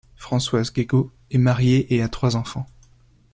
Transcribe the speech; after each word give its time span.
Françoise 0.17 0.73
Guégot 0.73 1.11
est 1.29 1.37
mariée 1.37 1.93
et 1.93 2.01
a 2.01 2.07
trois 2.09 2.35
enfants. 2.35 2.65